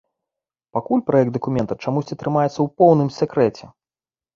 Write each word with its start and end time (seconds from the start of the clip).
Пакуль 0.77 1.03
праект 1.11 1.31
дакумента 1.37 1.79
чамусьці 1.83 2.21
трымаецца 2.25 2.55
ў 2.65 2.77
поўным 2.83 3.09
сакрэце. 3.23 3.75